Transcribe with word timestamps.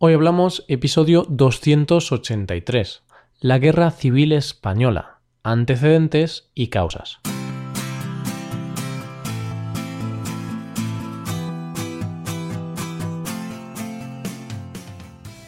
Hoy 0.00 0.14
hablamos 0.14 0.64
episodio 0.68 1.26
283, 1.28 3.02
la 3.40 3.58
Guerra 3.58 3.90
Civil 3.90 4.30
Española, 4.30 5.18
antecedentes 5.42 6.52
y 6.54 6.68
causas. 6.68 7.18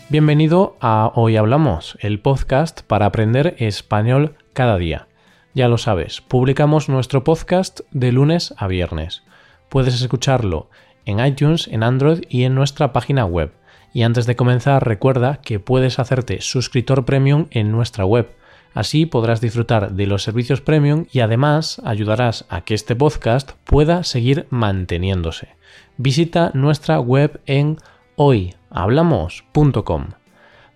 Bienvenido 0.08 0.76
a 0.80 1.12
Hoy 1.14 1.36
Hablamos, 1.36 1.96
el 2.00 2.18
podcast 2.18 2.80
para 2.82 3.06
aprender 3.06 3.54
español 3.60 4.34
cada 4.52 4.78
día. 4.78 5.06
Ya 5.54 5.68
lo 5.68 5.78
sabes, 5.78 6.22
publicamos 6.22 6.88
nuestro 6.88 7.22
podcast 7.22 7.82
de 7.92 8.10
lunes 8.10 8.52
a 8.56 8.66
viernes. 8.66 9.22
Puedes 9.68 9.94
escucharlo 10.02 10.70
en 11.04 11.24
iTunes, 11.24 11.68
en 11.68 11.84
Android 11.84 12.24
y 12.28 12.42
en 12.42 12.56
nuestra 12.56 12.92
página 12.92 13.24
web. 13.24 13.52
Y 13.92 14.02
antes 14.02 14.26
de 14.26 14.36
comenzar, 14.36 14.86
recuerda 14.86 15.40
que 15.42 15.58
puedes 15.58 15.98
hacerte 15.98 16.40
suscriptor 16.40 17.04
premium 17.04 17.46
en 17.50 17.72
nuestra 17.72 18.04
web. 18.04 18.30
Así 18.72 19.04
podrás 19.04 19.40
disfrutar 19.40 19.92
de 19.92 20.06
los 20.06 20.22
servicios 20.22 20.60
premium 20.60 21.06
y 21.10 21.20
además 21.20 21.82
ayudarás 21.84 22.44
a 22.48 22.60
que 22.60 22.74
este 22.74 22.94
podcast 22.94 23.52
pueda 23.64 24.04
seguir 24.04 24.46
manteniéndose. 24.50 25.48
Visita 25.96 26.52
nuestra 26.54 27.00
web 27.00 27.40
en 27.46 27.78
hoyhablamos.com. 28.14 30.06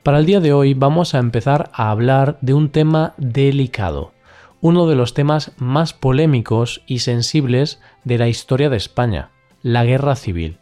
Para 0.02 0.18
el 0.18 0.26
día 0.26 0.40
de 0.40 0.52
hoy 0.52 0.74
vamos 0.74 1.14
a 1.14 1.18
empezar 1.18 1.70
a 1.72 1.90
hablar 1.90 2.36
de 2.40 2.52
un 2.52 2.70
tema 2.70 3.14
delicado, 3.16 4.12
uno 4.60 4.86
de 4.86 4.96
los 4.96 5.14
temas 5.14 5.52
más 5.56 5.92
polémicos 5.92 6.82
y 6.86 6.98
sensibles 6.98 7.80
de 8.02 8.18
la 8.18 8.28
historia 8.28 8.70
de 8.70 8.76
España, 8.76 9.30
la 9.62 9.84
guerra 9.84 10.16
civil. 10.16 10.58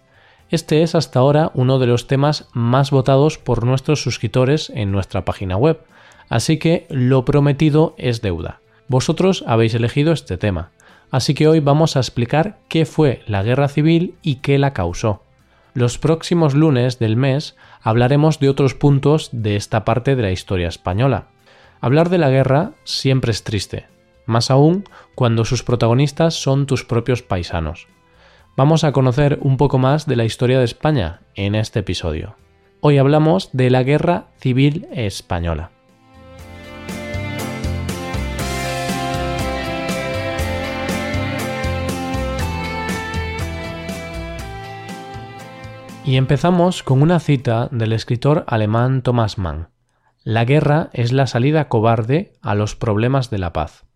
Este 0.53 0.83
es 0.83 0.95
hasta 0.95 1.19
ahora 1.19 1.51
uno 1.55 1.79
de 1.79 1.87
los 1.87 2.07
temas 2.07 2.47
más 2.53 2.91
votados 2.91 3.39
por 3.39 3.65
nuestros 3.65 4.03
suscriptores 4.03 4.71
en 4.75 4.93
nuestra 4.93 5.25
página 5.25 5.57
web, 5.57 5.81
así 6.29 6.59
que 6.59 6.87
lo 6.91 7.25
prometido 7.25 7.95
es 7.97 8.21
deuda. 8.21 8.61
Vosotros 8.87 9.45
habéis 9.47 9.73
elegido 9.73 10.13
este 10.13 10.37
tema, 10.37 10.71
así 11.11 11.33
que 11.33 11.49
hoy 11.49 11.61
vamos 11.61 11.97
a 11.97 12.01
explicar 12.01 12.59
qué 12.69 12.85
fue 12.85 13.23
la 13.27 13.43
guerra 13.43 13.67
civil 13.69 14.17
y 14.21 14.37
qué 14.37 14.59
la 14.59 14.75
causó. 14.75 15.23
Los 15.73 15.97
próximos 15.97 16.53
lunes 16.53 16.99
del 16.99 17.17
mes 17.17 17.57
hablaremos 17.81 18.39
de 18.39 18.51
otros 18.51 18.75
puntos 18.75 19.31
de 19.33 19.57
esta 19.57 19.87
parte 19.87 20.17
de 20.17 20.23
la 20.23 20.33
historia 20.33 20.69
española. 20.69 21.29
Hablar 21.81 22.11
de 22.11 22.19
la 22.19 22.29
guerra 22.29 22.73
siempre 22.85 23.31
es 23.31 23.43
triste, 23.43 23.87
más 24.27 24.51
aún 24.51 24.85
cuando 25.15 25.47
sus 25.47 25.63
protagonistas 25.63 26.35
son 26.35 26.67
tus 26.67 26.85
propios 26.85 27.23
paisanos. 27.23 27.87
Vamos 28.55 28.85
a 28.85 28.93
conocer 28.93 29.39
un 29.41 29.57
poco 29.57 29.79
más 29.79 30.05
de 30.05 30.15
la 30.15 30.25
historia 30.25 30.59
de 30.59 30.67
España 30.67 31.23
en 31.35 31.55
este 31.55 31.79
episodio. 31.79 32.37
Hoy 32.81 32.99
hablamos 32.99 33.49
de 33.55 33.71
la 33.71 33.83
Guerra 33.83 34.27
Civil 34.37 34.87
Española. 34.93 35.71
Y 46.05 46.17
empezamos 46.17 46.83
con 46.83 47.01
una 47.01 47.21
cita 47.21 47.71
del 47.73 47.95
escritor 47.95 48.45
alemán 48.47 49.01
Thomas 49.01 49.39
Mann. 49.39 49.69
La 50.25 50.45
guerra 50.45 50.91
es 50.93 51.13
la 51.13 51.27
salida 51.27 51.69
cobarde 51.69 52.35
a 52.43 52.55
los 52.55 52.77
problemas 52.77 53.31
de 53.31 53.39
la 53.39 53.55
paz. 53.55 53.87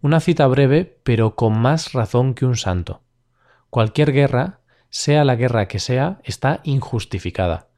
Una 0.00 0.20
cita 0.20 0.46
breve, 0.46 1.00
pero 1.02 1.34
con 1.34 1.58
más 1.58 1.94
razón 1.94 2.34
que 2.34 2.46
un 2.46 2.56
santo. 2.56 3.02
Cualquier 3.72 4.12
guerra, 4.12 4.60
sea 4.90 5.24
la 5.24 5.34
guerra 5.34 5.66
que 5.66 5.78
sea, 5.78 6.20
está 6.24 6.60
injustificada, 6.62 7.68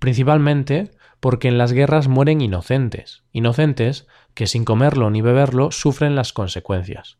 principalmente 0.00 0.92
porque 1.20 1.48
en 1.48 1.58
las 1.58 1.74
guerras 1.74 2.08
mueren 2.08 2.40
inocentes, 2.40 3.22
inocentes 3.32 4.06
que 4.32 4.46
sin 4.46 4.64
comerlo 4.64 5.10
ni 5.10 5.20
beberlo 5.20 5.70
sufren 5.70 6.16
las 6.16 6.32
consecuencias. 6.32 7.18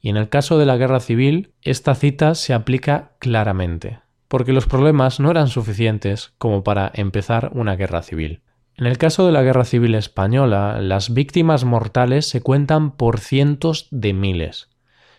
Y 0.00 0.08
en 0.08 0.16
el 0.16 0.30
caso 0.30 0.56
de 0.56 0.64
la 0.64 0.78
guerra 0.78 1.00
civil, 1.00 1.52
esta 1.60 1.94
cita 1.94 2.34
se 2.34 2.54
aplica 2.54 3.12
claramente 3.18 4.00
porque 4.28 4.54
los 4.54 4.64
problemas 4.64 5.20
no 5.20 5.30
eran 5.30 5.48
suficientes 5.48 6.32
como 6.38 6.64
para 6.64 6.90
empezar 6.94 7.50
una 7.52 7.76
guerra 7.76 8.00
civil. 8.00 8.40
En 8.78 8.86
el 8.86 8.96
caso 8.96 9.26
de 9.26 9.32
la 9.32 9.42
Guerra 9.42 9.66
Civil 9.66 9.94
Española, 9.94 10.80
las 10.80 11.12
víctimas 11.12 11.64
mortales 11.64 12.26
se 12.26 12.40
cuentan 12.40 12.92
por 12.92 13.20
cientos 13.20 13.88
de 13.90 14.14
miles. 14.14 14.70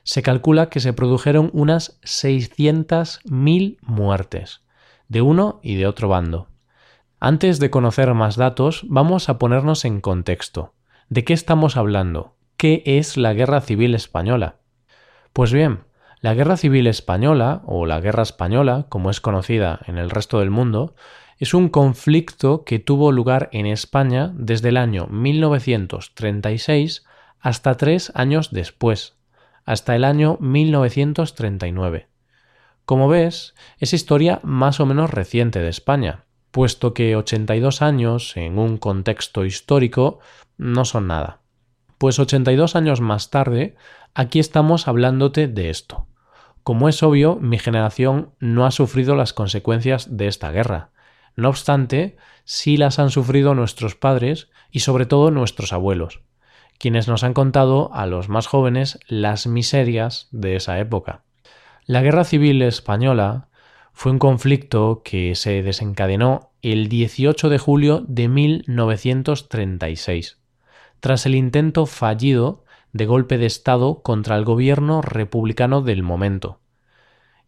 Se 0.03 0.21
calcula 0.21 0.69
que 0.69 0.79
se 0.79 0.93
produjeron 0.93 1.49
unas 1.53 1.99
600.000 2.01 3.77
muertes, 3.81 4.61
de 5.07 5.21
uno 5.21 5.59
y 5.63 5.75
de 5.75 5.87
otro 5.87 6.07
bando. 6.07 6.47
Antes 7.19 7.59
de 7.59 7.69
conocer 7.69 8.13
más 8.13 8.37
datos, 8.37 8.85
vamos 8.87 9.27
a 9.29 9.37
ponernos 9.37 9.83
en 9.85 9.99
contexto. 9.99 10.73
¿De 11.09 11.23
qué 11.23 11.33
estamos 11.33 11.75
hablando? 11.75 12.35
¿Qué 12.55 12.81
es 12.85 13.17
la 13.17 13.33
Guerra 13.33 13.61
Civil 13.61 13.93
Española? 13.95 14.55
Pues 15.33 15.51
bien, 15.51 15.81
la 16.21 16.33
Guerra 16.33 16.57
Civil 16.57 16.87
Española, 16.87 17.61
o 17.65 17.85
la 17.85 17.99
Guerra 17.99 18.23
Española, 18.23 18.87
como 18.89 19.09
es 19.09 19.21
conocida 19.21 19.79
en 19.85 19.97
el 19.97 20.09
resto 20.09 20.39
del 20.39 20.49
mundo, 20.49 20.95
es 21.37 21.53
un 21.53 21.69
conflicto 21.69 22.65
que 22.65 22.79
tuvo 22.79 23.13
lugar 23.13 23.49
en 23.53 23.65
España 23.65 24.33
desde 24.35 24.69
el 24.69 24.77
año 24.77 25.07
1936 25.07 27.05
hasta 27.39 27.75
tres 27.75 28.11
años 28.15 28.51
después, 28.51 29.18
hasta 29.65 29.95
el 29.95 30.03
año 30.03 30.37
1939. 30.39 32.07
Como 32.85 33.07
ves, 33.07 33.53
es 33.77 33.93
historia 33.93 34.39
más 34.43 34.79
o 34.79 34.85
menos 34.85 35.11
reciente 35.11 35.59
de 35.59 35.69
España, 35.69 36.25
puesto 36.51 36.93
que 36.93 37.15
82 37.15 37.81
años 37.81 38.35
en 38.35 38.57
un 38.57 38.77
contexto 38.77 39.45
histórico 39.45 40.19
no 40.57 40.85
son 40.85 41.07
nada. 41.07 41.41
Pues 41.97 42.17
82 42.17 42.75
años 42.75 43.01
más 43.01 43.29
tarde, 43.29 43.75
aquí 44.13 44.39
estamos 44.39 44.87
hablándote 44.87 45.47
de 45.47 45.69
esto. 45.69 46.07
Como 46.63 46.89
es 46.89 47.03
obvio, 47.03 47.35
mi 47.35 47.59
generación 47.59 48.33
no 48.39 48.65
ha 48.65 48.71
sufrido 48.71 49.15
las 49.15 49.33
consecuencias 49.33 50.17
de 50.17 50.27
esta 50.27 50.51
guerra. 50.51 50.91
No 51.35 51.49
obstante, 51.49 52.17
sí 52.43 52.77
las 52.77 52.99
han 52.99 53.11
sufrido 53.11 53.55
nuestros 53.55 53.95
padres 53.95 54.49
y 54.71 54.79
sobre 54.79 55.05
todo 55.05 55.31
nuestros 55.31 55.73
abuelos, 55.73 56.21
quienes 56.79 57.07
nos 57.07 57.23
han 57.23 57.35
contado 57.35 57.93
a 57.93 58.07
los 58.07 58.29
más 58.29 58.47
jóvenes 58.47 58.97
las 59.07 59.45
miserias 59.45 60.27
de 60.31 60.55
esa 60.55 60.79
época. 60.79 61.21
La 61.85 62.01
Guerra 62.01 62.23
Civil 62.23 62.61
Española 62.61 63.49
fue 63.93 64.13
un 64.13 64.19
conflicto 64.19 65.01
que 65.03 65.35
se 65.35 65.61
desencadenó 65.61 66.51
el 66.61 66.87
18 66.87 67.49
de 67.49 67.57
julio 67.57 68.05
de 68.07 68.29
1936, 68.29 70.39
tras 70.99 71.25
el 71.25 71.35
intento 71.35 71.85
fallido 71.85 72.63
de 72.93 73.05
golpe 73.05 73.37
de 73.37 73.45
Estado 73.45 74.01
contra 74.01 74.37
el 74.37 74.45
gobierno 74.45 75.01
republicano 75.01 75.81
del 75.81 76.01
momento. 76.01 76.61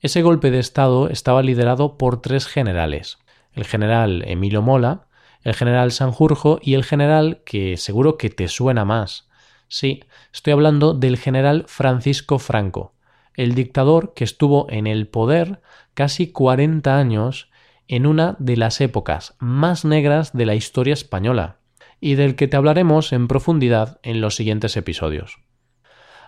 Ese 0.01 0.21
golpe 0.21 0.51
de 0.51 0.59
Estado 0.59 1.07
estaba 1.09 1.41
liderado 1.41 1.97
por 1.97 2.21
tres 2.21 2.47
generales, 2.47 3.19
el 3.53 3.63
general 3.65 4.23
Emilio 4.27 4.61
Mola, 4.61 5.07
el 5.43 5.53
general 5.55 5.91
Sanjurjo 5.91 6.59
y 6.61 6.73
el 6.73 6.83
general 6.83 7.41
que 7.45 7.77
seguro 7.77 8.17
que 8.17 8.29
te 8.29 8.47
suena 8.47 8.85
más. 8.85 9.29
Sí, 9.67 10.03
estoy 10.33 10.53
hablando 10.53 10.93
del 10.93 11.17
general 11.17 11.65
Francisco 11.67 12.39
Franco, 12.39 12.93
el 13.35 13.55
dictador 13.55 14.13
que 14.13 14.23
estuvo 14.23 14.67
en 14.69 14.87
el 14.87 15.07
poder 15.07 15.61
casi 15.93 16.31
40 16.31 16.97
años 16.97 17.49
en 17.87 18.05
una 18.05 18.35
de 18.39 18.57
las 18.57 18.81
épocas 18.81 19.35
más 19.39 19.85
negras 19.85 20.33
de 20.33 20.45
la 20.45 20.55
historia 20.55 20.93
española, 20.93 21.57
y 22.01 22.15
del 22.15 22.35
que 22.35 22.47
te 22.47 22.57
hablaremos 22.57 23.13
en 23.13 23.27
profundidad 23.27 23.99
en 24.03 24.19
los 24.19 24.35
siguientes 24.35 24.75
episodios. 24.75 25.39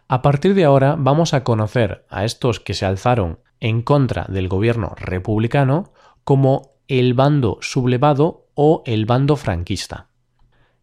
A 0.07 0.21
partir 0.21 0.53
de 0.53 0.63
ahora 0.63 0.95
vamos 0.97 1.33
a 1.33 1.43
conocer 1.43 2.05
a 2.09 2.23
estos 2.23 2.59
que 2.59 2.73
se 2.75 2.85
alzaron 2.85 3.39
en 3.59 3.81
contra 3.81 4.25
del 4.29 4.47
gobierno 4.47 4.93
republicano 4.97 5.93
como 6.23 6.73
el 6.87 7.13
bando 7.13 7.57
sublevado 7.61 8.42
o 8.55 8.83
el 8.85 9.05
bando 9.05 9.35
franquista. 9.35 10.09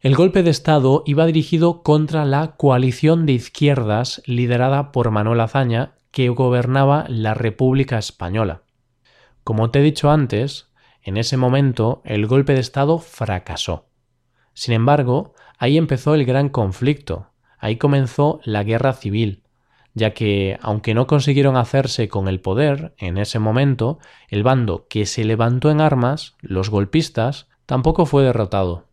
El 0.01 0.17
golpe 0.17 0.43
de 0.43 0.51
Estado 0.51 1.03
iba 1.05 1.27
dirigido 1.27 1.83
contra 1.83 2.25
la 2.25 2.57
coalición 2.57 3.27
de 3.27 3.33
izquierdas 3.33 4.23
liderada 4.25 4.93
por 4.93 5.11
Manuel 5.11 5.41
Azaña 5.41 5.93
que 6.11 6.31
gobernaba 6.31 7.05
la 7.09 7.35
República 7.35 7.99
Española. 7.99 8.63
Como 9.45 9.71
te 9.71 9.81
he 9.81 9.83
dicho 9.83 10.11
antes, 10.11 10.71
en 11.03 11.19
ese 11.19 11.37
momento 11.37 12.01
el 12.07 12.27
golpe 12.27 12.55
de 12.55 12.61
Estado 12.61 12.99
fracasó. 12.99 13.91
Sin 14.55 14.73
embargo, 14.73 15.35
ahí 15.59 15.77
empezó 15.77 16.15
el 16.15 16.25
gran 16.25 16.49
conflicto, 16.49 17.31
ahí 17.59 17.77
comenzó 17.77 18.41
la 18.45 18.65
guerra 18.65 18.95
civil, 18.95 19.43
ya 19.93 20.15
que, 20.15 20.59
aunque 20.63 20.95
no 20.95 21.07
consiguieron 21.07 21.59
hacerse 21.59 22.09
con 22.09 22.27
el 22.27 22.41
poder 22.41 22.95
en 22.97 23.19
ese 23.19 23.39
momento, 23.39 23.99
el 24.29 24.43
bando 24.43 24.87
que 24.89 25.05
se 25.05 25.25
levantó 25.25 25.71
en 25.71 25.83
armas, 25.83 26.37
los 26.41 26.71
golpistas, 26.71 27.50
tampoco 27.71 28.05
fue 28.05 28.25
derrotado. 28.25 28.89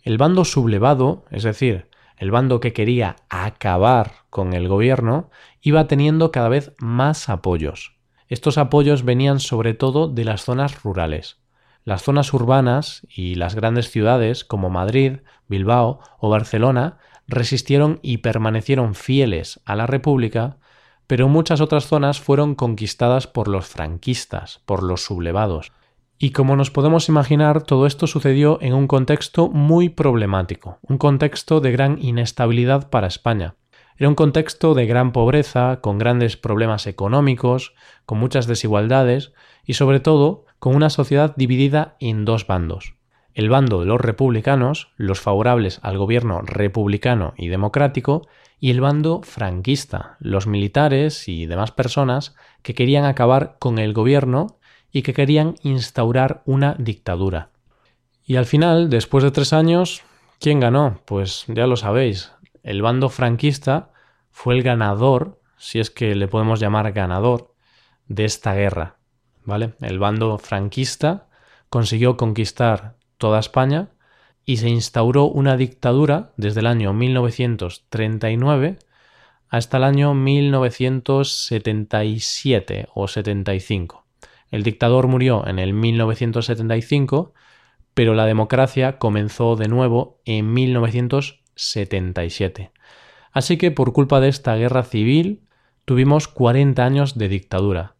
El 0.00 0.16
bando 0.16 0.46
sublevado, 0.46 1.26
es 1.30 1.42
decir, 1.42 1.90
el 2.16 2.30
bando 2.30 2.60
que 2.60 2.72
quería 2.72 3.16
acabar 3.28 4.24
con 4.30 4.54
el 4.54 4.68
gobierno, 4.68 5.28
iba 5.60 5.86
teniendo 5.86 6.32
cada 6.32 6.48
vez 6.48 6.72
más 6.78 7.28
apoyos. 7.28 7.98
Estos 8.28 8.56
apoyos 8.56 9.04
venían 9.04 9.38
sobre 9.38 9.74
todo 9.74 10.08
de 10.08 10.24
las 10.24 10.46
zonas 10.46 10.82
rurales. 10.82 11.42
Las 11.84 12.04
zonas 12.04 12.32
urbanas 12.32 13.06
y 13.14 13.34
las 13.34 13.54
grandes 13.54 13.90
ciudades 13.90 14.46
como 14.46 14.70
Madrid, 14.70 15.18
Bilbao 15.46 16.00
o 16.18 16.30
Barcelona 16.30 16.96
resistieron 17.28 18.00
y 18.00 18.18
permanecieron 18.18 18.94
fieles 18.94 19.60
a 19.66 19.76
la 19.76 19.86
República, 19.86 20.56
pero 21.06 21.28
muchas 21.28 21.60
otras 21.60 21.84
zonas 21.84 22.18
fueron 22.18 22.54
conquistadas 22.54 23.26
por 23.26 23.46
los 23.46 23.66
franquistas, 23.66 24.62
por 24.64 24.82
los 24.82 25.04
sublevados. 25.04 25.70
Y 26.18 26.30
como 26.30 26.56
nos 26.56 26.70
podemos 26.70 27.08
imaginar, 27.10 27.62
todo 27.62 27.86
esto 27.86 28.06
sucedió 28.06 28.58
en 28.62 28.72
un 28.72 28.86
contexto 28.86 29.48
muy 29.48 29.90
problemático, 29.90 30.78
un 30.82 30.96
contexto 30.96 31.60
de 31.60 31.72
gran 31.72 31.98
inestabilidad 32.02 32.88
para 32.88 33.06
España. 33.06 33.56
Era 33.98 34.08
un 34.08 34.14
contexto 34.14 34.74
de 34.74 34.86
gran 34.86 35.12
pobreza, 35.12 35.80
con 35.82 35.98
grandes 35.98 36.36
problemas 36.36 36.86
económicos, 36.86 37.74
con 38.06 38.18
muchas 38.18 38.46
desigualdades 38.46 39.32
y 39.64 39.74
sobre 39.74 40.00
todo 40.00 40.46
con 40.58 40.74
una 40.74 40.88
sociedad 40.88 41.34
dividida 41.36 41.96
en 42.00 42.24
dos 42.24 42.46
bandos. 42.46 42.94
El 43.34 43.50
bando 43.50 43.80
de 43.80 43.86
los 43.86 44.00
republicanos, 44.00 44.92
los 44.96 45.20
favorables 45.20 45.80
al 45.82 45.98
gobierno 45.98 46.40
republicano 46.40 47.34
y 47.36 47.48
democrático, 47.48 48.26
y 48.58 48.70
el 48.70 48.80
bando 48.80 49.20
franquista, 49.22 50.16
los 50.18 50.46
militares 50.46 51.28
y 51.28 51.44
demás 51.44 51.72
personas 51.72 52.34
que 52.62 52.74
querían 52.74 53.04
acabar 53.04 53.56
con 53.58 53.78
el 53.78 53.92
gobierno 53.92 54.58
y 54.96 55.02
que 55.02 55.12
querían 55.12 55.56
instaurar 55.62 56.40
una 56.46 56.74
dictadura. 56.78 57.50
Y 58.24 58.36
al 58.36 58.46
final, 58.46 58.88
después 58.88 59.22
de 59.22 59.30
tres 59.30 59.52
años, 59.52 60.00
¿quién 60.40 60.58
ganó? 60.58 61.02
Pues 61.04 61.44
ya 61.48 61.66
lo 61.66 61.76
sabéis, 61.76 62.32
el 62.62 62.80
bando 62.80 63.10
franquista 63.10 63.90
fue 64.30 64.54
el 64.54 64.62
ganador, 64.62 65.38
si 65.58 65.80
es 65.80 65.90
que 65.90 66.14
le 66.14 66.28
podemos 66.28 66.60
llamar 66.60 66.92
ganador, 66.92 67.52
de 68.08 68.24
esta 68.24 68.54
guerra. 68.54 68.96
¿Vale? 69.44 69.74
El 69.82 69.98
bando 69.98 70.38
franquista 70.38 71.28
consiguió 71.68 72.16
conquistar 72.16 72.96
toda 73.18 73.38
España 73.38 73.90
y 74.46 74.56
se 74.56 74.70
instauró 74.70 75.26
una 75.26 75.58
dictadura 75.58 76.32
desde 76.38 76.60
el 76.60 76.68
año 76.68 76.94
1939 76.94 78.78
hasta 79.50 79.76
el 79.76 79.84
año 79.84 80.14
1977 80.14 82.88
o 82.94 83.08
75. 83.08 84.05
El 84.56 84.62
dictador 84.62 85.06
murió 85.06 85.46
en 85.46 85.58
el 85.58 85.74
1975, 85.74 87.34
pero 87.92 88.14
la 88.14 88.24
democracia 88.24 88.98
comenzó 88.98 89.54
de 89.54 89.68
nuevo 89.68 90.22
en 90.24 90.54
1977. 90.54 92.72
Así 93.32 93.58
que 93.58 93.70
por 93.70 93.92
culpa 93.92 94.18
de 94.18 94.28
esta 94.28 94.56
guerra 94.56 94.82
civil 94.82 95.42
tuvimos 95.84 96.26
40 96.26 96.82
años 96.82 97.18
de 97.18 97.28
dictadura. 97.28 97.96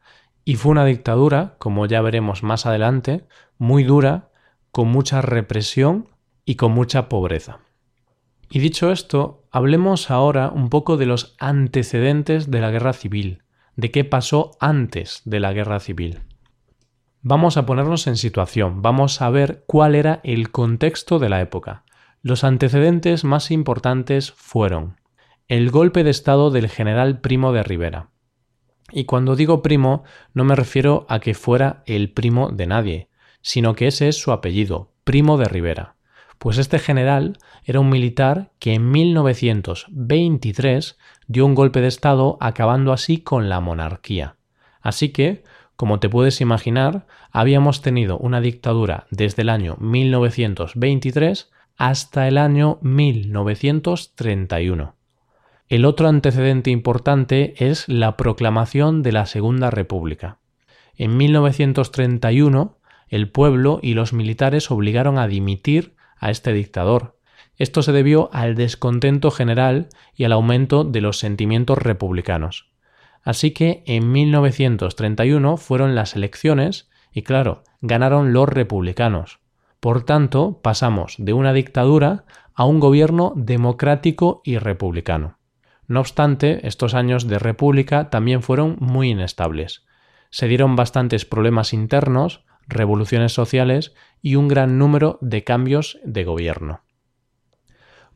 Y 0.46 0.54
fue 0.54 0.72
una 0.72 0.86
dictadura, 0.86 1.56
como 1.58 1.84
ya 1.84 2.00
veremos 2.00 2.42
más 2.42 2.64
adelante, 2.64 3.26
muy 3.58 3.84
dura, 3.84 4.30
con 4.70 4.88
mucha 4.88 5.20
represión 5.20 6.08
y 6.46 6.54
con 6.54 6.72
mucha 6.72 7.10
pobreza. 7.10 7.58
Y 8.48 8.60
dicho 8.60 8.90
esto, 8.90 9.44
hablemos 9.50 10.10
ahora 10.10 10.48
un 10.48 10.70
poco 10.70 10.96
de 10.96 11.04
los 11.04 11.36
antecedentes 11.38 12.50
de 12.50 12.62
la 12.62 12.70
guerra 12.70 12.94
civil, 12.94 13.42
de 13.74 13.90
qué 13.90 14.04
pasó 14.04 14.52
antes 14.58 15.20
de 15.26 15.40
la 15.40 15.52
guerra 15.52 15.80
civil. 15.80 16.22
Vamos 17.28 17.56
a 17.56 17.66
ponernos 17.66 18.06
en 18.06 18.16
situación, 18.16 18.82
vamos 18.82 19.20
a 19.20 19.28
ver 19.30 19.64
cuál 19.66 19.96
era 19.96 20.20
el 20.22 20.52
contexto 20.52 21.18
de 21.18 21.28
la 21.28 21.40
época. 21.40 21.82
Los 22.22 22.44
antecedentes 22.44 23.24
más 23.24 23.50
importantes 23.50 24.30
fueron 24.30 25.00
el 25.48 25.72
golpe 25.72 26.04
de 26.04 26.10
Estado 26.10 26.52
del 26.52 26.68
general 26.68 27.20
Primo 27.20 27.52
de 27.52 27.64
Rivera. 27.64 28.10
Y 28.92 29.06
cuando 29.06 29.34
digo 29.34 29.60
primo 29.60 30.04
no 30.34 30.44
me 30.44 30.54
refiero 30.54 31.04
a 31.08 31.18
que 31.18 31.34
fuera 31.34 31.82
el 31.86 32.12
primo 32.12 32.50
de 32.50 32.68
nadie, 32.68 33.08
sino 33.42 33.74
que 33.74 33.88
ese 33.88 34.06
es 34.06 34.20
su 34.20 34.30
apellido, 34.30 34.92
Primo 35.02 35.36
de 35.36 35.46
Rivera. 35.46 35.96
Pues 36.38 36.58
este 36.58 36.78
general 36.78 37.38
era 37.64 37.80
un 37.80 37.88
militar 37.88 38.52
que 38.60 38.74
en 38.74 38.92
1923 38.92 40.96
dio 41.26 41.44
un 41.44 41.56
golpe 41.56 41.80
de 41.80 41.88
Estado 41.88 42.38
acabando 42.40 42.92
así 42.92 43.18
con 43.18 43.48
la 43.48 43.58
monarquía. 43.58 44.36
Así 44.80 45.08
que 45.08 45.42
como 45.76 46.00
te 46.00 46.08
puedes 46.08 46.40
imaginar, 46.40 47.06
habíamos 47.30 47.82
tenido 47.82 48.18
una 48.18 48.40
dictadura 48.40 49.06
desde 49.10 49.42
el 49.42 49.50
año 49.50 49.76
1923 49.78 51.52
hasta 51.76 52.26
el 52.26 52.38
año 52.38 52.78
1931. 52.80 54.96
El 55.68 55.84
otro 55.84 56.08
antecedente 56.08 56.70
importante 56.70 57.54
es 57.58 57.88
la 57.88 58.16
proclamación 58.16 59.02
de 59.02 59.12
la 59.12 59.26
Segunda 59.26 59.70
República. 59.70 60.38
En 60.96 61.16
1931, 61.16 62.78
el 63.08 63.30
pueblo 63.30 63.78
y 63.82 63.94
los 63.94 64.12
militares 64.12 64.70
obligaron 64.70 65.18
a 65.18 65.28
dimitir 65.28 65.94
a 66.18 66.30
este 66.30 66.52
dictador. 66.52 67.18
Esto 67.58 67.82
se 67.82 67.92
debió 67.92 68.30
al 68.32 68.54
descontento 68.54 69.30
general 69.30 69.88
y 70.14 70.24
al 70.24 70.32
aumento 70.32 70.84
de 70.84 71.00
los 71.00 71.18
sentimientos 71.18 71.78
republicanos. 71.78 72.68
Así 73.26 73.50
que 73.50 73.82
en 73.86 74.12
1931 74.12 75.56
fueron 75.56 75.96
las 75.96 76.14
elecciones 76.14 76.88
y 77.12 77.22
claro, 77.22 77.64
ganaron 77.80 78.32
los 78.32 78.48
republicanos. 78.48 79.40
Por 79.80 80.04
tanto, 80.04 80.60
pasamos 80.62 81.16
de 81.18 81.32
una 81.32 81.52
dictadura 81.52 82.24
a 82.54 82.64
un 82.64 82.78
gobierno 82.78 83.32
democrático 83.34 84.42
y 84.44 84.58
republicano. 84.58 85.40
No 85.88 85.98
obstante, 85.98 86.68
estos 86.68 86.94
años 86.94 87.26
de 87.26 87.40
república 87.40 88.10
también 88.10 88.42
fueron 88.42 88.76
muy 88.78 89.10
inestables. 89.10 89.84
Se 90.30 90.46
dieron 90.46 90.76
bastantes 90.76 91.24
problemas 91.24 91.72
internos, 91.72 92.44
revoluciones 92.68 93.32
sociales 93.32 93.92
y 94.22 94.36
un 94.36 94.46
gran 94.46 94.78
número 94.78 95.18
de 95.20 95.42
cambios 95.42 95.98
de 96.04 96.22
gobierno. 96.22 96.84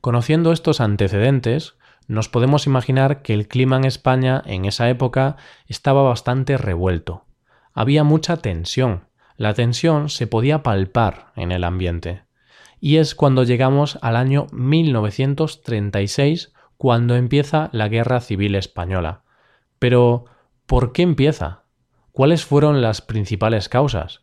Conociendo 0.01 0.53
estos 0.53 0.81
antecedentes, 0.81 1.75
nos 2.09 2.29
podemos 2.29 2.67
imaginar 2.67 3.23
que 3.23 3.35
el 3.35 3.49
clima 3.49 3.77
en 3.77 3.85
España 3.85 4.43
en 4.47 4.65
esa 4.65 4.89
época 4.91 5.37
estaba 5.67 6.03
bastante 6.03 6.57
revuelto. 6.57 7.25
Había 7.73 8.05
mucha 8.05 8.37
tensión. 8.39 9.09
La 9.37 9.55
tensión 9.55 10.11
se 10.11 10.27
podía 10.27 10.63
palpar 10.63 11.33
en 11.37 11.53
el 11.53 11.65
ambiente. 11.65 12.25
Y 12.81 12.97
es 12.97 13.15
cuando 13.15 13.45
llegamos 13.45 13.99
al 14.03 14.17
año 14.17 14.47
1936 14.53 16.53
cuando 16.77 17.15
empieza 17.15 17.69
la 17.73 17.89
Guerra 17.89 18.21
Civil 18.21 18.55
Española. 18.55 19.23
Pero, 19.79 20.25
¿por 20.67 20.93
qué 20.93 21.03
empieza? 21.03 21.65
¿Cuáles 22.13 22.45
fueron 22.45 22.83
las 22.83 23.03
principales 23.03 23.69
causas? 23.69 24.23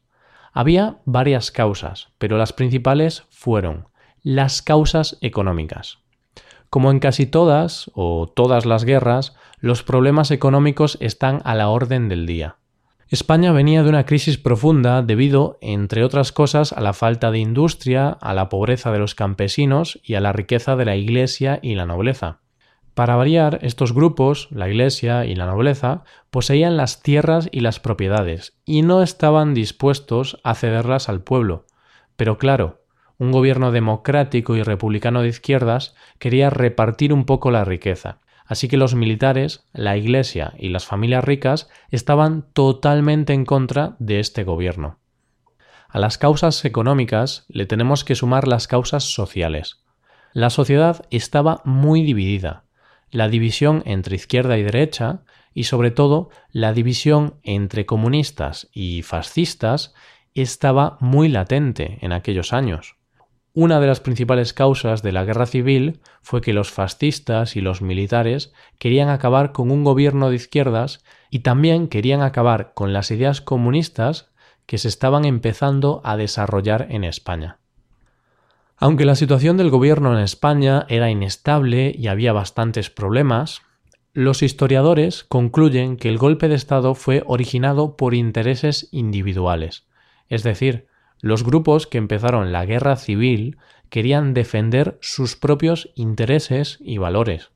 Había 0.53 0.97
varias 1.05 1.51
causas, 1.51 2.09
pero 2.17 2.37
las 2.37 2.53
principales 2.53 3.23
fueron 3.29 3.87
las 4.23 4.61
causas 4.61 5.17
económicas. 5.21 5.99
Como 6.69 6.91
en 6.91 6.99
casi 6.99 7.25
todas 7.25 7.89
o 7.93 8.27
todas 8.27 8.65
las 8.65 8.83
guerras, 8.83 9.35
los 9.59 9.83
problemas 9.83 10.31
económicos 10.31 10.97
están 11.01 11.41
a 11.45 11.55
la 11.55 11.69
orden 11.69 12.09
del 12.09 12.25
día. 12.25 12.57
España 13.09 13.53
venía 13.53 13.83
de 13.83 13.89
una 13.89 14.05
crisis 14.05 14.37
profunda 14.37 15.01
debido, 15.01 15.57
entre 15.61 16.03
otras 16.03 16.33
cosas, 16.33 16.73
a 16.73 16.81
la 16.81 16.91
falta 16.91 17.31
de 17.31 17.39
industria, 17.39 18.09
a 18.09 18.33
la 18.33 18.49
pobreza 18.49 18.91
de 18.91 18.99
los 18.99 19.15
campesinos 19.15 19.97
y 20.03 20.15
a 20.15 20.21
la 20.21 20.33
riqueza 20.33 20.75
de 20.75 20.83
la 20.83 20.97
Iglesia 20.97 21.59
y 21.61 21.75
la 21.75 21.85
nobleza. 21.85 22.41
Para 22.95 23.15
variar, 23.15 23.59
estos 23.61 23.93
grupos, 23.93 24.49
la 24.51 24.67
Iglesia 24.67 25.25
y 25.25 25.35
la 25.35 25.45
nobleza, 25.45 26.03
poseían 26.31 26.75
las 26.75 27.01
tierras 27.01 27.47
y 27.51 27.61
las 27.61 27.79
propiedades, 27.79 28.57
y 28.65 28.81
no 28.81 29.01
estaban 29.01 29.53
dispuestos 29.53 30.39
a 30.43 30.53
cederlas 30.55 31.07
al 31.07 31.21
pueblo. 31.21 31.65
Pero 32.17 32.37
claro, 32.37 32.81
un 33.19 33.31
gobierno 33.31 33.71
democrático 33.71 34.55
y 34.55 34.63
republicano 34.63 35.21
de 35.21 35.29
izquierdas 35.29 35.95
quería 36.19 36.49
repartir 36.49 37.13
un 37.13 37.25
poco 37.25 37.51
la 37.51 37.65
riqueza. 37.65 38.19
Así 38.45 38.67
que 38.67 38.77
los 38.77 38.95
militares, 38.95 39.65
la 39.73 39.97
Iglesia 39.97 40.53
y 40.57 40.69
las 40.69 40.85
familias 40.85 41.23
ricas 41.23 41.69
estaban 41.89 42.45
totalmente 42.53 43.33
en 43.33 43.45
contra 43.45 43.95
de 43.99 44.19
este 44.19 44.43
gobierno. 44.43 44.99
A 45.89 45.99
las 45.99 46.17
causas 46.17 46.63
económicas 46.63 47.45
le 47.49 47.65
tenemos 47.65 48.03
que 48.03 48.15
sumar 48.15 48.47
las 48.47 48.67
causas 48.67 49.03
sociales. 49.03 49.83
La 50.33 50.49
sociedad 50.49 51.05
estaba 51.09 51.61
muy 51.65 52.03
dividida. 52.03 52.65
La 53.09 53.29
división 53.29 53.83
entre 53.85 54.15
izquierda 54.15 54.57
y 54.57 54.63
derecha, 54.63 55.23
y 55.53 55.63
sobre 55.63 55.91
todo 55.91 56.29
la 56.51 56.73
división 56.73 57.39
entre 57.43 57.85
comunistas 57.85 58.69
y 58.73 59.01
fascistas, 59.01 59.93
estaba 60.35 60.97
muy 60.99 61.29
latente 61.29 61.97
en 62.01 62.11
aquellos 62.11 62.53
años. 62.53 62.96
Una 63.59 63.79
de 63.79 63.87
las 63.87 64.01
principales 64.01 64.53
causas 64.53 65.01
de 65.01 65.11
la 65.11 65.25
guerra 65.25 65.47
civil 65.47 65.99
fue 66.21 66.41
que 66.41 66.53
los 66.53 66.69
fascistas 66.69 67.55
y 67.55 67.61
los 67.61 67.81
militares 67.81 68.53
querían 68.77 69.09
acabar 69.09 69.51
con 69.51 69.71
un 69.71 69.83
gobierno 69.83 70.29
de 70.29 70.35
izquierdas 70.35 71.03
y 71.31 71.39
también 71.39 71.87
querían 71.87 72.21
acabar 72.21 72.73
con 72.75 72.93
las 72.93 73.09
ideas 73.09 73.41
comunistas 73.41 74.29
que 74.67 74.77
se 74.77 74.87
estaban 74.87 75.25
empezando 75.25 76.01
a 76.03 76.17
desarrollar 76.17 76.85
en 76.91 77.03
España. 77.03 77.57
Aunque 78.77 79.05
la 79.05 79.15
situación 79.15 79.57
del 79.57 79.71
gobierno 79.71 80.13
en 80.13 80.23
España 80.23 80.85
era 80.87 81.09
inestable 81.09 81.95
y 81.97 82.09
había 82.09 82.33
bastantes 82.33 82.91
problemas, 82.91 83.63
los 84.13 84.43
historiadores 84.43 85.23
concluyen 85.23 85.97
que 85.97 86.09
el 86.09 86.19
golpe 86.19 86.47
de 86.47 86.53
Estado 86.53 86.93
fue 86.93 87.23
originado 87.25 87.97
por 87.97 88.13
intereses 88.13 88.87
individuales, 88.91 89.87
es 90.29 90.43
decir, 90.43 90.85
Los 91.19 91.43
grupos 91.43 91.87
que 91.87 91.97
empezaron 91.97 92.51
la 92.51 92.65
guerra 92.65 92.95
civil 92.95 93.57
querían 93.89 94.33
defender 94.33 94.97
sus 95.01 95.35
propios 95.35 95.89
intereses 95.95 96.77
y 96.81 96.97
valores. 96.97 97.51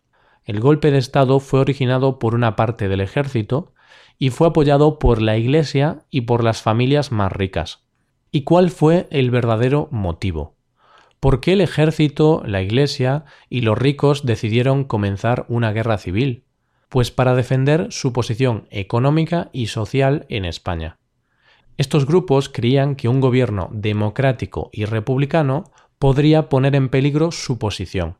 El 0.45 0.59
golpe 0.59 0.91
de 0.91 0.97
Estado 0.97 1.39
fue 1.39 1.59
originado 1.59 2.17
por 2.17 2.33
una 2.33 2.55
parte 2.55 2.87
del 2.87 3.01
ejército 3.01 3.73
y 4.17 4.29
fue 4.29 4.47
apoyado 4.47 4.97
por 4.97 5.21
la 5.21 5.37
Iglesia 5.37 5.99
y 6.09 6.21
por 6.21 6.43
las 6.43 6.61
familias 6.61 7.11
más 7.11 7.31
ricas. 7.31 7.85
¿Y 8.31 8.43
cuál 8.43 8.71
fue 8.71 9.07
el 9.11 9.29
verdadero 9.29 9.87
motivo? 9.91 10.55
¿Por 11.19 11.39
qué 11.39 11.53
el 11.53 11.61
ejército, 11.61 12.41
la 12.45 12.63
Iglesia 12.63 13.25
y 13.49 13.61
los 13.61 13.77
ricos 13.77 14.25
decidieron 14.25 14.85
comenzar 14.85 15.45
una 15.49 15.71
guerra 15.71 15.99
civil? 15.99 16.45
Pues 16.89 17.11
para 17.11 17.35
defender 17.35 17.87
su 17.91 18.11
posición 18.11 18.67
económica 18.71 19.49
y 19.53 19.67
social 19.67 20.25
en 20.29 20.45
España. 20.45 20.97
Estos 21.81 22.05
grupos 22.05 22.47
creían 22.47 22.95
que 22.95 23.07
un 23.07 23.21
gobierno 23.21 23.67
democrático 23.71 24.69
y 24.71 24.85
republicano 24.85 25.71
podría 25.97 26.47
poner 26.47 26.75
en 26.75 26.89
peligro 26.89 27.31
su 27.31 27.57
posición. 27.57 28.19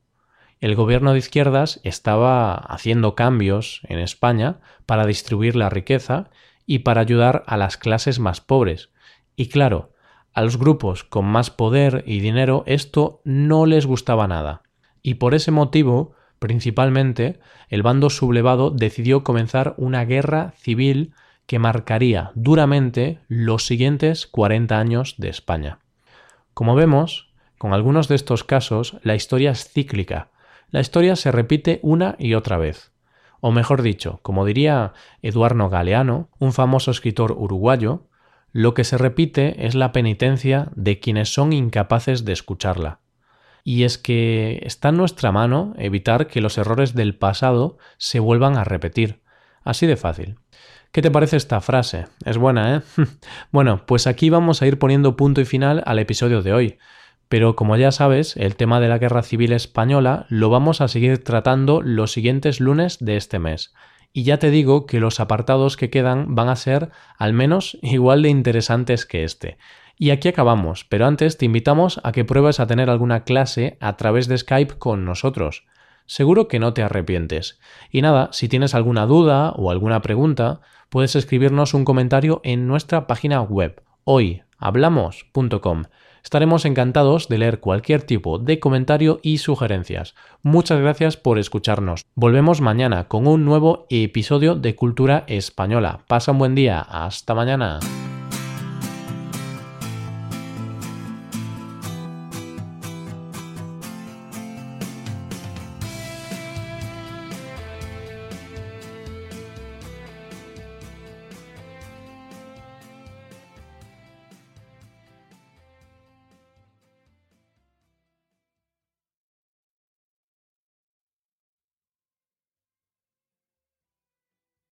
El 0.62 0.74
gobierno 0.74 1.14
de 1.14 1.20
izquierdas 1.20 1.80
estaba 1.84 2.56
haciendo 2.56 3.14
cambios 3.14 3.82
en 3.84 4.00
España 4.00 4.62
para 4.88 5.06
distribuir 5.06 5.56
la 5.56 5.70
riqueza 5.70 6.32
y 6.66 6.80
para 6.80 7.02
ayudar 7.02 7.44
a 7.46 7.56
las 7.56 7.78
clases 7.78 8.18
más 8.18 8.42
pobres. 8.42 8.90
Y 9.36 9.50
claro, 9.50 9.94
a 10.34 10.42
los 10.42 10.58
grupos 10.58 11.04
con 11.04 11.26
más 11.26 11.52
poder 11.52 12.04
y 12.08 12.20
dinero 12.20 12.64
esto 12.66 13.22
no 13.26 13.68
les 13.68 13.86
gustaba 13.86 14.28
nada. 14.28 14.64
Y 15.04 15.14
por 15.14 15.36
ese 15.36 15.52
motivo, 15.52 16.16
principalmente, 16.40 17.40
el 17.70 17.84
bando 17.84 18.10
sublevado 18.10 18.72
decidió 18.72 19.24
comenzar 19.24 19.76
una 19.78 20.04
guerra 20.04 20.56
civil 20.58 21.14
que 21.52 21.60
marcaría 21.60 22.32
duramente 22.34 23.20
los 23.28 23.66
siguientes 23.66 24.26
40 24.26 24.80
años 24.80 25.16
de 25.18 25.28
España. 25.28 25.80
Como 26.54 26.76
vemos, 26.76 27.34
con 27.58 27.74
algunos 27.74 28.08
de 28.08 28.16
estos 28.16 28.46
casos 28.46 28.96
la 29.04 29.16
historia 29.16 29.52
es 29.52 29.68
cíclica. 29.68 30.30
La 30.70 30.80
historia 30.80 31.18
se 31.18 31.30
repite 31.30 31.82
una 31.84 32.16
y 32.18 32.36
otra 32.36 32.58
vez. 32.58 32.94
O 33.42 33.52
mejor 33.52 33.82
dicho, 33.82 34.22
como 34.22 34.46
diría 34.46 34.94
Eduardo 35.22 35.68
Galeano, 35.68 36.30
un 36.40 36.54
famoso 36.54 36.90
escritor 36.90 37.34
uruguayo, 37.34 38.08
lo 38.54 38.74
que 38.74 38.86
se 38.86 38.98
repite 38.98 39.66
es 39.66 39.76
la 39.76 39.92
penitencia 39.92 40.72
de 40.78 41.02
quienes 41.02 41.34
son 41.34 41.52
incapaces 41.52 42.24
de 42.24 42.32
escucharla. 42.32 43.02
Y 43.66 43.84
es 43.84 43.98
que 43.98 44.62
está 44.64 44.88
en 44.88 44.96
nuestra 44.96 45.34
mano 45.34 45.74
evitar 45.78 46.28
que 46.28 46.40
los 46.40 46.58
errores 46.58 46.96
del 46.96 47.14
pasado 47.14 47.78
se 47.98 48.22
vuelvan 48.22 48.56
a 48.56 48.64
repetir. 48.64 49.22
Así 49.66 49.86
de 49.86 49.98
fácil. 49.98 50.38
¿Qué 50.92 51.02
te 51.02 51.10
parece 51.10 51.38
esta 51.38 51.62
frase? 51.62 52.08
Es 52.26 52.38
buena, 52.38 52.76
¿eh? 52.76 52.82
bueno, 53.52 53.86
pues 53.86 54.08
aquí 54.08 54.30
vamos 54.30 54.62
a 54.62 54.68
ir 54.68 54.78
poniendo 54.78 55.16
punto 55.16 55.40
y 55.40 55.46
final 55.46 55.82
al 55.86 56.00
episodio 56.00 56.42
de 56.42 56.52
hoy. 56.52 56.80
Pero 57.30 57.56
como 57.56 57.78
ya 57.78 57.94
sabes, 57.94 58.36
el 58.36 58.58
tema 58.58 58.82
de 58.82 58.90
la 58.90 58.98
Guerra 58.98 59.24
Civil 59.24 59.54
Española 59.54 60.26
lo 60.28 60.50
vamos 60.50 60.82
a 60.82 60.90
seguir 60.90 61.24
tratando 61.24 61.82
los 61.82 62.12
siguientes 62.12 62.60
lunes 62.60 62.98
de 63.00 63.16
este 63.16 63.40
mes. 63.40 63.74
Y 64.12 64.24
ya 64.24 64.38
te 64.38 64.52
digo 64.52 64.86
que 64.86 65.00
los 65.00 65.22
apartados 65.22 65.78
que 65.78 65.90
quedan 65.90 66.36
van 66.36 66.50
a 66.50 66.58
ser 66.58 66.90
al 67.18 67.32
menos 67.32 67.78
igual 67.82 68.22
de 68.22 68.30
interesantes 68.30 69.06
que 69.06 69.24
este. 69.24 69.58
Y 69.96 70.10
aquí 70.10 70.28
acabamos, 70.28 70.84
pero 70.84 71.06
antes 71.06 71.38
te 71.38 71.46
invitamos 71.46 72.02
a 72.04 72.12
que 72.12 72.26
pruebes 72.26 72.60
a 72.60 72.68
tener 72.68 72.90
alguna 72.90 73.24
clase 73.24 73.78
a 73.80 73.96
través 73.96 74.28
de 74.28 74.38
Skype 74.38 74.78
con 74.78 75.06
nosotros. 75.06 75.64
Seguro 76.06 76.48
que 76.48 76.60
no 76.60 76.74
te 76.74 76.84
arrepientes. 76.84 77.60
Y 77.92 78.02
nada, 78.02 78.30
si 78.32 78.48
tienes 78.48 78.76
alguna 78.76 79.06
duda 79.06 79.52
o 79.52 79.72
alguna 79.72 80.02
pregunta, 80.02 80.62
puedes 80.90 81.16
escribirnos 81.16 81.74
un 81.74 81.86
comentario 81.86 82.42
en 82.44 82.68
nuestra 82.68 83.08
página 83.08 83.42
web 83.42 83.82
hoyhablamos.com. 84.04 85.84
Estaremos 86.24 86.66
encantados 86.66 87.28
de 87.30 87.38
leer 87.40 87.60
cualquier 87.60 88.04
tipo 88.04 88.38
de 88.38 88.60
comentario 88.60 89.20
y 89.24 89.40
sugerencias. 89.40 90.14
Muchas 90.44 90.80
gracias 90.80 91.18
por 91.18 91.40
escucharnos. 91.40 92.06
Volvemos 92.14 92.62
mañana 92.62 93.08
con 93.08 93.26
un 93.26 93.44
nuevo 93.44 93.88
episodio 93.90 94.56
de 94.56 94.76
Cultura 94.76 95.24
Española. 95.28 96.02
Pasa 96.08 96.32
un 96.32 96.38
buen 96.38 96.54
día. 96.54 96.80
Hasta 96.82 97.34
mañana. 97.34 97.80